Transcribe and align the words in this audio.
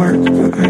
I 0.00 0.67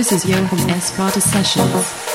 This 0.00 0.12
is 0.12 0.24
Johan 0.24 0.70
S. 0.70 0.92
Prada 0.92 1.20
Sessions. 1.20 2.09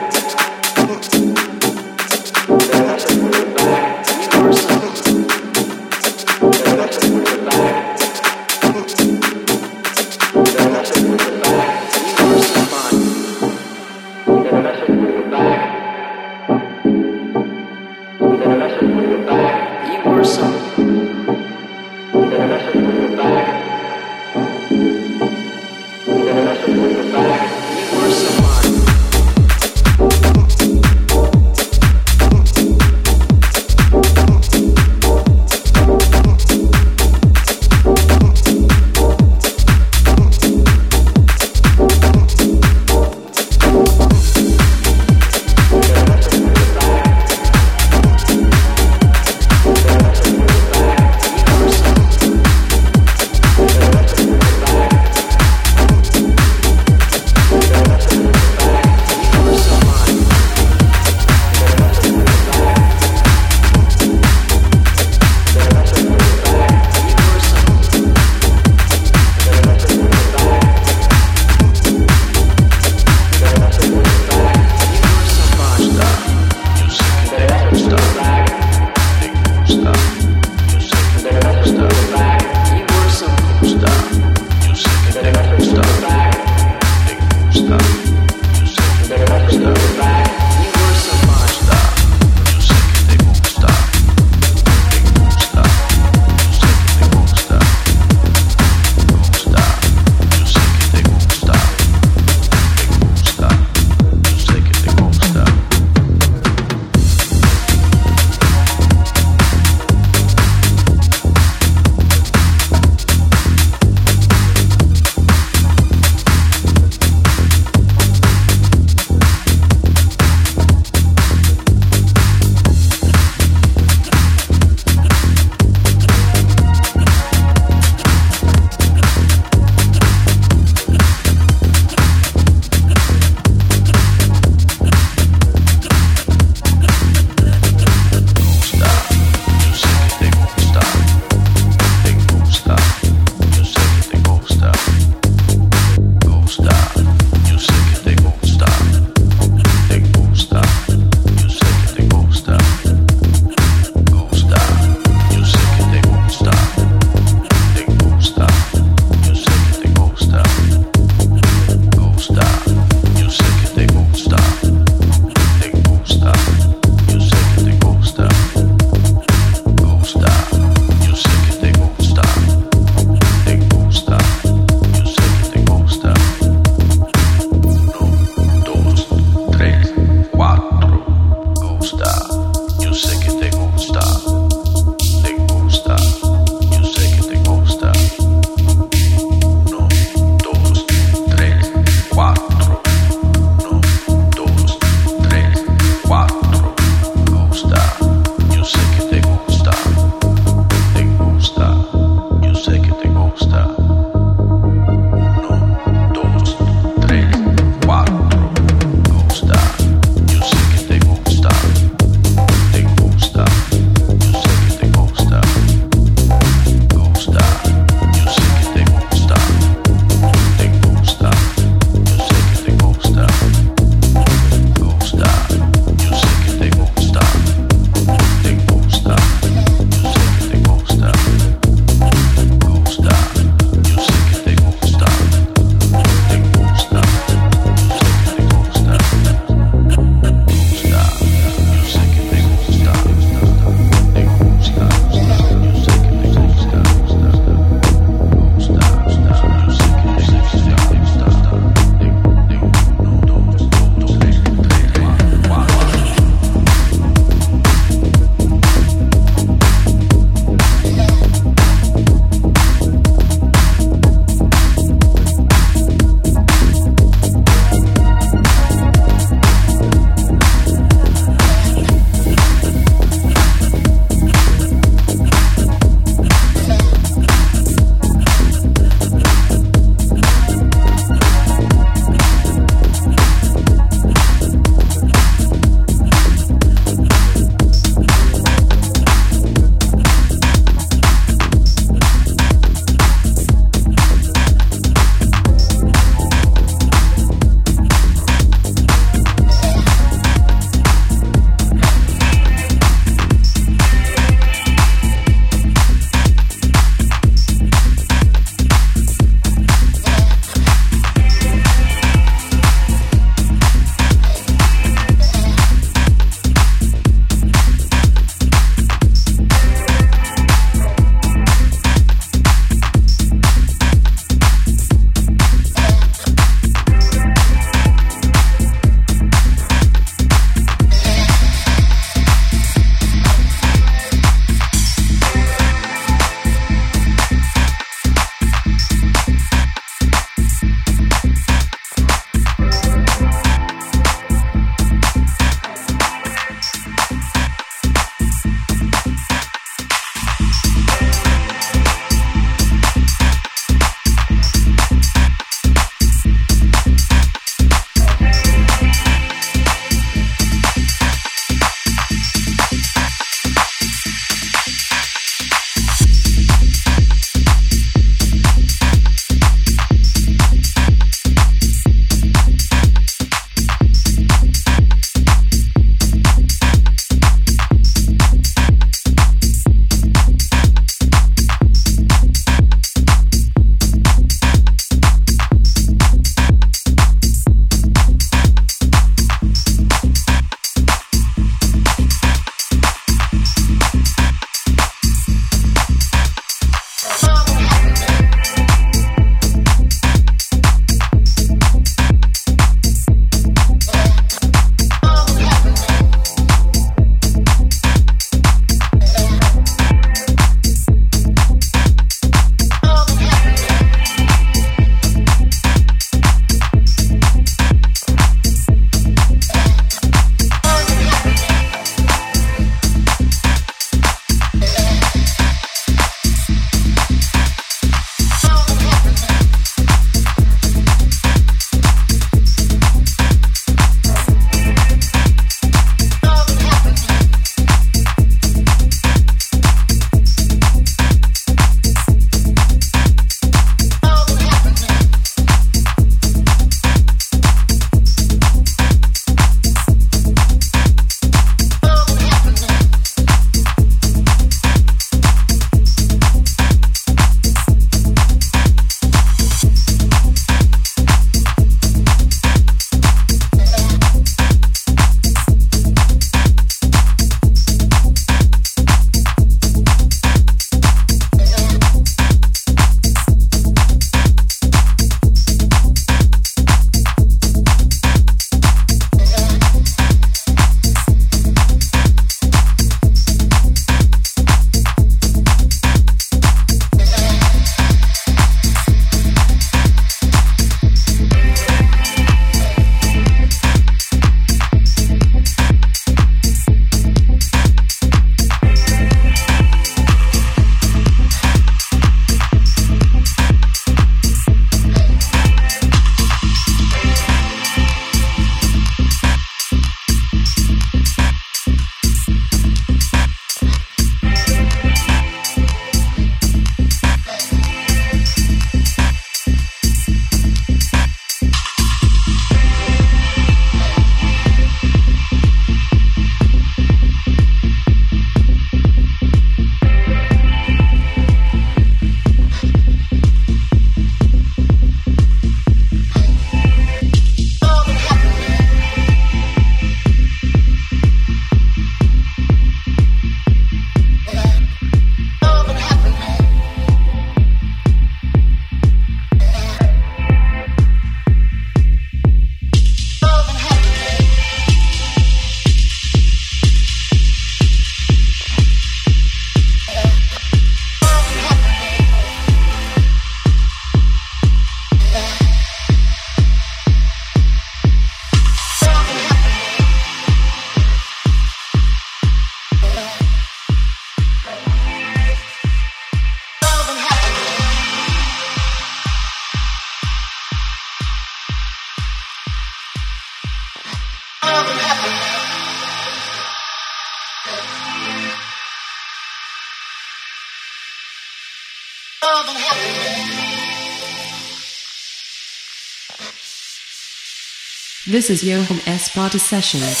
This 598.10 598.28
is 598.28 598.42
Johan 598.42 598.80
S. 598.88 599.08
Party 599.14 599.38
Sessions. 599.38 600.00